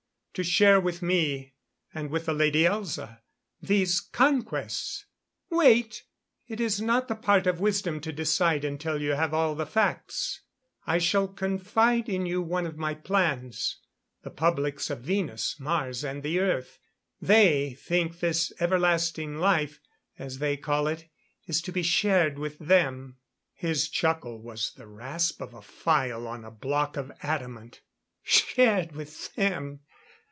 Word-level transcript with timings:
To 0.35 0.43
share 0.45 0.79
with 0.79 1.01
me 1.01 1.55
and 1.93 2.09
with 2.09 2.25
the 2.25 2.33
Lady 2.33 2.61
Elza 2.63 3.19
these 3.61 3.99
conquests.... 3.99 5.03
Wait! 5.49 6.03
It 6.47 6.61
is 6.61 6.79
not 6.81 7.09
the 7.09 7.17
part 7.17 7.47
of 7.47 7.59
wisdom 7.59 7.99
to 7.99 8.13
decide 8.13 8.63
until 8.63 9.01
you 9.01 9.11
have 9.11 9.33
all 9.33 9.55
the 9.55 9.65
facts. 9.65 10.39
I 10.87 10.99
shall 10.99 11.27
confide 11.27 12.07
in 12.07 12.25
you 12.25 12.41
one 12.41 12.65
of 12.65 12.77
my 12.77 12.93
plans. 12.93 13.79
The 14.23 14.29
publics 14.29 14.89
of 14.89 15.01
Venus, 15.01 15.59
Mars 15.59 16.01
and 16.01 16.23
the 16.23 16.39
Earth 16.39 16.79
they 17.21 17.73
think 17.73 18.21
this 18.21 18.53
everlasting 18.57 19.37
life, 19.37 19.81
as 20.17 20.37
they 20.37 20.55
call 20.55 20.87
it, 20.87 21.09
is 21.45 21.61
to 21.63 21.73
be 21.73 21.83
shared 21.83 22.39
with 22.39 22.57
them." 22.57 23.17
His 23.53 23.89
chuckle 23.89 24.41
was 24.41 24.71
the 24.71 24.87
rasp 24.87 25.41
of 25.41 25.53
a 25.53 25.61
file 25.61 26.25
on 26.25 26.45
a 26.45 26.51
block 26.51 26.95
of 26.95 27.11
adamant. 27.21 27.81
"Shared 28.23 28.93
with 28.93 29.35
them! 29.35 29.81